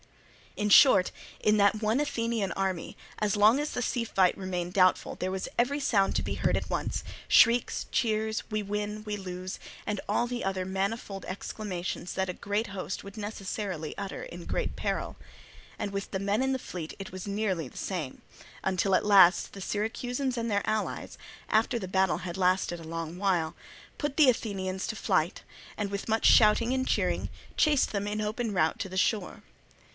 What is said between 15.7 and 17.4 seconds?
and with the men in the fleet it was